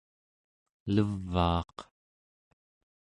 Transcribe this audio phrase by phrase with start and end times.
[0.93, 1.77] levaaq